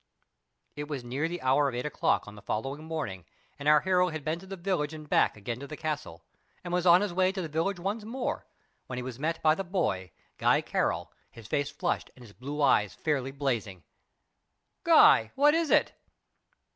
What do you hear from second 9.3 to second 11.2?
by the boy, Guy Carroll,